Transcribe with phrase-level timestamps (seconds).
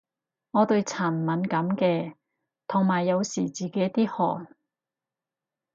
[0.49, 2.15] 我對塵敏感嘅，
[2.67, 4.47] 同埋有時自己啲汗